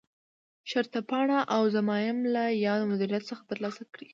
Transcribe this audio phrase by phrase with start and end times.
[0.69, 4.09] شرطپاڼه او ضمایم له یاد مدیریت څخه ترلاسه کړي.